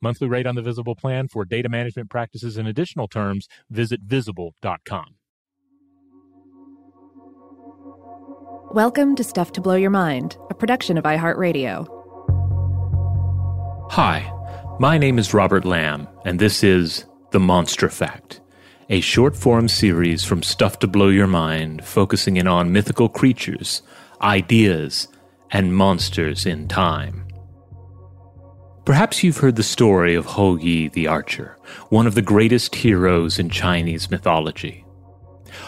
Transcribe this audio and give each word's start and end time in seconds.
Monthly 0.00 0.28
rate 0.28 0.46
on 0.46 0.54
the 0.54 0.62
Visible 0.62 0.94
plan 0.94 1.26
for 1.26 1.44
data 1.44 1.68
management 1.68 2.08
practices 2.08 2.56
and 2.56 2.68
additional 2.68 3.08
terms, 3.08 3.48
visit 3.68 4.00
visible.com. 4.02 5.16
Welcome 8.72 9.16
to 9.16 9.24
Stuff 9.24 9.50
to 9.52 9.60
Blow 9.60 9.74
Your 9.74 9.90
Mind, 9.90 10.36
a 10.50 10.54
production 10.54 10.98
of 10.98 11.04
iHeartRadio. 11.04 11.88
Hi, 13.90 14.30
my 14.78 14.98
name 14.98 15.18
is 15.18 15.34
Robert 15.34 15.64
Lamb, 15.64 16.06
and 16.24 16.38
this 16.38 16.62
is 16.62 17.04
The 17.32 17.40
Monster 17.40 17.88
Fact, 17.88 18.40
a 18.88 19.00
short 19.00 19.34
form 19.34 19.66
series 19.66 20.22
from 20.22 20.44
Stuff 20.44 20.78
to 20.80 20.86
Blow 20.86 21.08
Your 21.08 21.26
Mind 21.26 21.84
focusing 21.84 22.36
in 22.36 22.46
on 22.46 22.70
mythical 22.70 23.08
creatures, 23.08 23.82
ideas, 24.20 25.08
and 25.50 25.74
monsters 25.74 26.46
in 26.46 26.68
time. 26.68 27.27
Perhaps 28.88 29.22
you've 29.22 29.36
heard 29.36 29.56
the 29.56 29.62
story 29.62 30.14
of 30.14 30.24
Hou 30.24 30.56
Yi 30.56 30.88
the 30.88 31.08
Archer, 31.08 31.58
one 31.90 32.06
of 32.06 32.14
the 32.14 32.22
greatest 32.22 32.74
heroes 32.74 33.38
in 33.38 33.50
Chinese 33.50 34.10
mythology. 34.10 34.82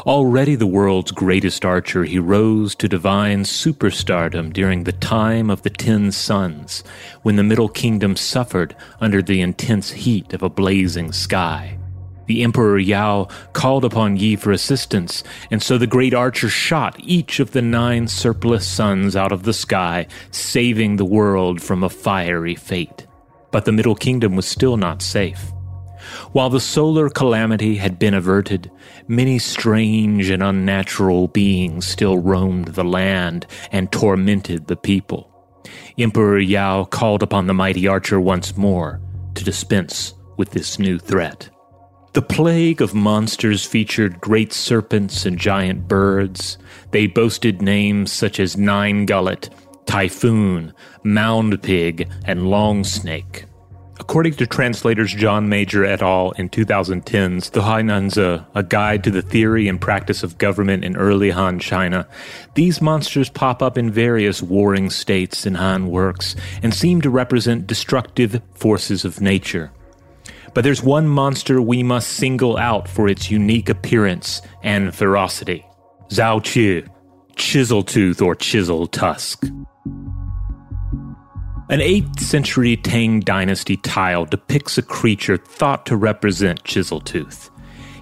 Already 0.00 0.54
the 0.54 0.66
world's 0.66 1.12
greatest 1.12 1.64
archer, 1.64 2.04
he 2.04 2.18
rose 2.18 2.74
to 2.74 2.90
divine 2.90 3.44
superstardom 3.44 4.52
during 4.52 4.84
the 4.84 4.92
time 4.92 5.48
of 5.48 5.62
the 5.62 5.70
Ten 5.70 6.12
Suns, 6.12 6.84
when 7.22 7.36
the 7.36 7.42
Middle 7.42 7.70
Kingdom 7.70 8.16
suffered 8.16 8.76
under 9.00 9.22
the 9.22 9.40
intense 9.40 9.92
heat 9.92 10.34
of 10.34 10.42
a 10.42 10.50
blazing 10.50 11.10
sky. 11.10 11.78
The 12.26 12.42
Emperor 12.42 12.78
Yao 12.78 13.28
called 13.54 13.86
upon 13.86 14.18
Yi 14.18 14.36
for 14.36 14.52
assistance, 14.52 15.24
and 15.50 15.62
so 15.62 15.78
the 15.78 15.86
great 15.86 16.12
archer 16.12 16.50
shot 16.50 16.96
each 16.98 17.40
of 17.40 17.52
the 17.52 17.62
nine 17.62 18.08
surplus 18.08 18.66
suns 18.66 19.16
out 19.16 19.32
of 19.32 19.44
the 19.44 19.54
sky, 19.54 20.06
saving 20.32 20.96
the 20.96 21.04
world 21.06 21.62
from 21.62 21.82
a 21.82 21.88
fiery 21.88 22.56
fate 22.56 23.05
but 23.56 23.64
the 23.64 23.72
Middle 23.72 23.94
Kingdom 23.94 24.36
was 24.36 24.44
still 24.44 24.76
not 24.76 25.00
safe. 25.00 25.50
While 26.32 26.50
the 26.50 26.60
solar 26.60 27.08
calamity 27.08 27.76
had 27.76 27.98
been 27.98 28.12
averted, 28.12 28.70
many 29.08 29.38
strange 29.38 30.28
and 30.28 30.42
unnatural 30.42 31.28
beings 31.28 31.86
still 31.86 32.18
roamed 32.18 32.68
the 32.74 32.84
land 32.84 33.46
and 33.72 33.90
tormented 33.90 34.66
the 34.66 34.76
people. 34.76 35.32
Emperor 35.96 36.38
Yao 36.38 36.84
called 36.84 37.22
upon 37.22 37.46
the 37.46 37.54
mighty 37.54 37.88
archer 37.88 38.20
once 38.20 38.58
more 38.58 39.00
to 39.34 39.42
dispense 39.42 40.12
with 40.36 40.50
this 40.50 40.78
new 40.78 40.98
threat. 40.98 41.48
The 42.12 42.20
plague 42.20 42.82
of 42.82 42.94
monsters 42.94 43.64
featured 43.64 44.20
great 44.20 44.52
serpents 44.52 45.24
and 45.24 45.38
giant 45.38 45.88
birds. 45.88 46.58
They 46.90 47.06
boasted 47.06 47.62
names 47.62 48.12
such 48.12 48.38
as 48.38 48.58
Nine 48.58 49.06
Gullet, 49.06 49.48
Typhoon, 49.86 50.74
Mound 51.02 51.62
Pig, 51.62 52.10
and 52.24 52.50
Long 52.50 52.84
Snake. 52.84 53.46
According 53.98 54.34
to 54.34 54.46
translators 54.46 55.14
John 55.14 55.48
Major 55.48 55.84
et 55.84 56.02
al. 56.02 56.32
in 56.32 56.50
2010's 56.50 57.50
The 57.50 57.62
Huainanzi, 57.62 58.46
a 58.54 58.62
guide 58.62 59.02
to 59.04 59.10
the 59.10 59.22
theory 59.22 59.68
and 59.68 59.80
practice 59.80 60.22
of 60.22 60.38
government 60.38 60.84
in 60.84 60.96
early 60.96 61.30
Han 61.30 61.58
China, 61.58 62.06
these 62.54 62.82
monsters 62.82 63.30
pop 63.30 63.62
up 63.62 63.78
in 63.78 63.90
various 63.90 64.42
warring 64.42 64.90
states 64.90 65.46
in 65.46 65.54
Han 65.54 65.88
works 65.88 66.36
and 66.62 66.74
seem 66.74 67.00
to 67.00 67.10
represent 67.10 67.66
destructive 67.66 68.42
forces 68.54 69.04
of 69.04 69.20
nature. 69.22 69.72
But 70.52 70.62
there's 70.62 70.82
one 70.82 71.08
monster 71.08 71.60
we 71.60 71.82
must 71.82 72.10
single 72.10 72.58
out 72.58 72.88
for 72.88 73.08
its 73.08 73.30
unique 73.30 73.68
appearance 73.68 74.42
and 74.62 74.94
ferocity 74.94 75.66
Zaochi, 76.10 76.86
Chisel 77.34 77.82
Tooth 77.82 78.22
or 78.22 78.34
Chisel 78.34 78.86
Tusk. 78.86 79.44
An 81.68 81.80
8th 81.80 82.20
century 82.20 82.76
Tang 82.76 83.18
Dynasty 83.18 83.76
tile 83.76 84.24
depicts 84.24 84.78
a 84.78 84.82
creature 84.82 85.36
thought 85.36 85.84
to 85.86 85.96
represent 85.96 86.62
Chiseltooth. 86.62 87.50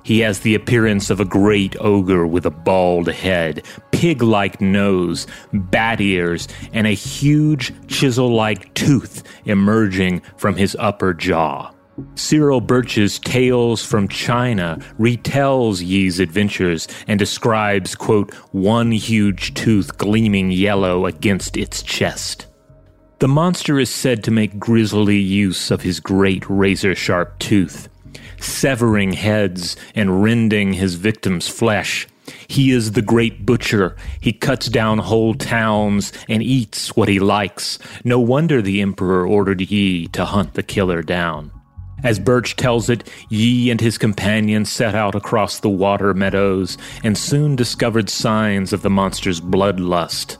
He 0.02 0.20
has 0.20 0.40
the 0.40 0.54
appearance 0.54 1.08
of 1.08 1.18
a 1.18 1.24
great 1.24 1.74
ogre 1.80 2.26
with 2.26 2.44
a 2.44 2.50
bald 2.50 3.08
head, 3.08 3.64
pig 3.90 4.22
like 4.22 4.60
nose, 4.60 5.26
bat 5.54 6.02
ears, 6.02 6.46
and 6.74 6.86
a 6.86 6.90
huge 6.90 7.72
chisel 7.88 8.34
like 8.34 8.74
tooth 8.74 9.22
emerging 9.46 10.20
from 10.36 10.56
his 10.56 10.76
upper 10.78 11.14
jaw. 11.14 11.72
Cyril 12.16 12.60
Birch's 12.60 13.18
Tales 13.18 13.82
from 13.82 14.08
China 14.08 14.78
retells 15.00 15.82
Yi's 15.82 16.20
adventures 16.20 16.86
and 17.06 17.18
describes, 17.18 17.94
quote, 17.94 18.34
one 18.52 18.92
huge 18.92 19.54
tooth 19.54 19.96
gleaming 19.96 20.50
yellow 20.50 21.06
against 21.06 21.56
its 21.56 21.82
chest. 21.82 22.46
The 23.20 23.28
monster 23.28 23.78
is 23.78 23.90
said 23.90 24.24
to 24.24 24.30
make 24.30 24.58
grisly 24.58 25.18
use 25.18 25.70
of 25.70 25.82
his 25.82 26.00
great 26.00 26.44
razor 26.50 26.94
sharp 26.94 27.38
tooth, 27.38 27.88
severing 28.40 29.12
heads 29.12 29.76
and 29.94 30.22
rending 30.22 30.72
his 30.72 30.96
victim's 30.96 31.48
flesh. 31.48 32.08
He 32.48 32.72
is 32.72 32.92
the 32.92 33.02
great 33.02 33.46
butcher. 33.46 33.96
He 34.20 34.32
cuts 34.32 34.66
down 34.66 34.98
whole 34.98 35.34
towns 35.34 36.12
and 36.28 36.42
eats 36.42 36.96
what 36.96 37.08
he 37.08 37.20
likes. 37.20 37.78
No 38.02 38.18
wonder 38.18 38.60
the 38.60 38.80
emperor 38.80 39.26
ordered 39.26 39.60
Yi 39.60 40.08
to 40.08 40.24
hunt 40.24 40.54
the 40.54 40.62
killer 40.62 41.02
down. 41.02 41.52
As 42.02 42.18
Birch 42.18 42.56
tells 42.56 42.90
it, 42.90 43.08
Yi 43.30 43.70
and 43.70 43.80
his 43.80 43.96
companions 43.96 44.70
set 44.70 44.94
out 44.94 45.14
across 45.14 45.60
the 45.60 45.70
water 45.70 46.12
meadows 46.12 46.76
and 47.02 47.16
soon 47.16 47.56
discovered 47.56 48.10
signs 48.10 48.72
of 48.72 48.82
the 48.82 48.90
monster's 48.90 49.40
bloodlust. 49.40 50.36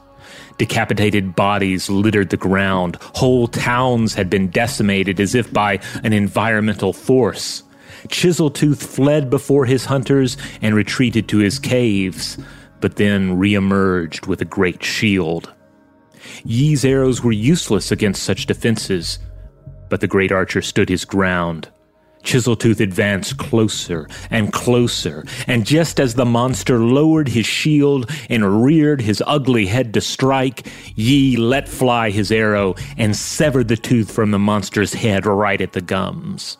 Decapitated 0.57 1.35
bodies 1.35 1.89
littered 1.89 2.29
the 2.29 2.37
ground. 2.37 2.97
Whole 3.15 3.47
towns 3.47 4.13
had 4.13 4.29
been 4.29 4.49
decimated 4.49 5.19
as 5.19 5.35
if 5.35 5.51
by 5.51 5.79
an 6.03 6.13
environmental 6.13 6.93
force. 6.93 7.63
Chiseltooth 8.07 8.81
fled 8.81 9.29
before 9.29 9.65
his 9.65 9.85
hunters 9.85 10.37
and 10.61 10.75
retreated 10.75 11.27
to 11.29 11.39
his 11.39 11.59
caves, 11.59 12.37
but 12.79 12.95
then 12.95 13.37
reemerged 13.37 14.27
with 14.27 14.41
a 14.41 14.45
great 14.45 14.83
shield. 14.83 15.51
Yi's 16.43 16.85
arrows 16.85 17.23
were 17.23 17.31
useless 17.31 17.91
against 17.91 18.23
such 18.23 18.45
defenses, 18.45 19.19
but 19.89 20.01
the 20.01 20.07
great 20.07 20.31
archer 20.31 20.61
stood 20.61 20.89
his 20.89 21.05
ground. 21.05 21.69
Chiseltooth 22.25 22.79
advanced 22.79 23.37
closer 23.37 24.07
and 24.29 24.51
closer, 24.51 25.23
and 25.47 25.65
just 25.65 25.99
as 25.99 26.15
the 26.15 26.25
monster 26.25 26.79
lowered 26.79 27.27
his 27.27 27.45
shield 27.45 28.09
and 28.29 28.63
reared 28.63 29.01
his 29.01 29.23
ugly 29.25 29.67
head 29.67 29.93
to 29.93 30.01
strike, 30.01 30.67
Yi 30.95 31.37
let 31.37 31.69
fly 31.69 32.09
his 32.09 32.31
arrow 32.31 32.75
and 32.97 33.15
severed 33.15 33.67
the 33.67 33.77
tooth 33.77 34.11
from 34.11 34.31
the 34.31 34.39
monster's 34.39 34.93
head 34.93 35.25
right 35.25 35.61
at 35.61 35.73
the 35.73 35.81
gums. 35.81 36.57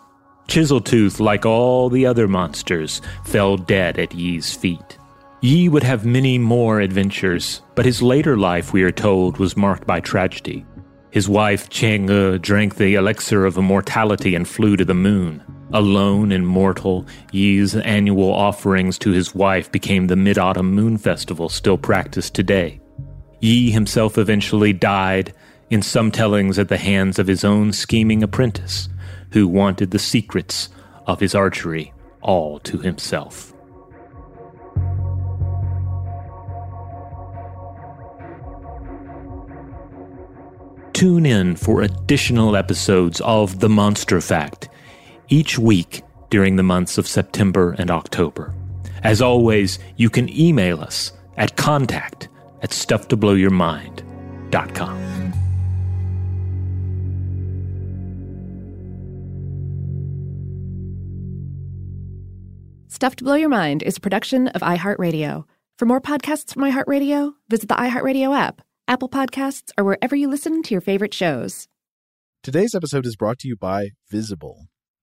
Chiseltooth, 0.48 1.20
like 1.20 1.46
all 1.46 1.90
the 1.90 2.06
other 2.06 2.28
monsters, 2.28 3.02
fell 3.26 3.58
dead 3.58 3.98
at 3.98 4.14
Yi's 4.14 4.54
feet. 4.54 5.00
Yi 5.42 5.70
would 5.70 5.84
have 5.84 6.06
many 6.06 6.38
more 6.38 6.80
adventures, 6.80 7.62
but 7.74 7.86
his 7.86 8.02
later 8.02 8.38
life, 8.38 8.72
we 8.72 8.84
are 8.84 8.92
told, 8.92 9.38
was 9.38 9.58
marked 9.58 9.86
by 9.88 10.00
tragedy. 10.00 10.66
His 11.12 11.30
wife, 11.30 11.70
Chang'e, 11.70 12.42
drank 12.42 12.76
the 12.76 12.96
elixir 12.96 13.46
of 13.46 13.58
immortality 13.58 14.36
and 14.36 14.48
flew 14.48 14.76
to 14.76 14.86
the 14.86 14.94
moon. 14.94 15.42
Alone 15.74 16.32
and 16.32 16.48
mortal, 16.48 17.06
Yi's 17.32 17.76
annual 17.76 18.32
offerings 18.32 19.00
to 19.00 19.12
his 19.12 19.34
wife 19.34 19.72
became 19.72 20.08
the 20.08 20.16
Mid 20.16 20.38
Autumn 20.38 20.72
Moon 20.72 20.98
Festival 20.98 21.50
still 21.50 21.78
practiced 21.78 22.36
today. 22.36 22.80
Yi 23.42 23.72
himself 23.72 24.18
eventually 24.18 24.74
died, 24.74 25.34
in 25.70 25.82
some 25.82 26.12
tellings 26.12 26.60
at 26.60 26.70
the 26.70 26.78
hands 26.78 27.18
of 27.18 27.28
his 27.28 27.44
own 27.44 27.74
scheming 27.74 28.22
apprentice, 28.22 28.88
who 29.32 29.48
wanted 29.48 29.92
the 29.92 30.00
secrets 30.00 30.70
of 31.08 31.20
his 31.20 31.34
archery 31.34 31.92
all 32.22 32.60
to 32.60 32.78
himself. 32.78 33.52
Tune 40.94 41.26
in 41.26 41.56
for 41.56 41.82
additional 41.82 42.56
episodes 42.56 43.20
of 43.22 43.60
The 43.60 43.68
Monster 43.68 44.22
Fact 44.22 44.70
each 45.30 45.60
week 45.60 46.02
during 46.30 46.56
the 46.56 46.64
months 46.64 46.98
of 46.98 47.06
September 47.08 47.76
and 47.78 47.92
October. 47.92 48.54
As 49.04 49.22
always, 49.22 49.78
you 49.98 50.10
can 50.10 50.28
email 50.38 50.82
us 50.82 51.14
at 51.38 51.56
contact 51.56 52.28
at 52.62 52.72
stufftoblowyourmind.com. 52.72 55.34
Stuff 62.88 63.16
to 63.18 63.26
Blow 63.26 63.36
Your 63.36 63.50
Mind 63.50 63.84
is 63.84 63.98
a 63.98 64.00
production 64.00 64.48
of 64.48 64.62
iHeartRadio. 64.62 65.44
For 65.78 65.86
more 65.86 66.00
podcasts 66.00 66.54
from 66.54 66.64
iHeartRadio, 66.64 67.34
visit 67.50 67.68
the 67.68 67.76
iHeartRadio 67.76 68.34
app, 68.34 68.62
Apple 68.88 69.10
Podcasts, 69.10 69.72
or 69.78 69.84
wherever 69.84 70.16
you 70.16 70.30
listen 70.30 70.64
to 70.64 70.74
your 70.74 70.80
favorite 70.80 71.14
shows. 71.14 71.68
Today's 72.42 72.74
episode 72.74 73.06
is 73.06 73.18
brought 73.18 73.40
to 73.40 73.50
you 73.50 73.58
by 73.58 73.90
Visible. 74.10 74.68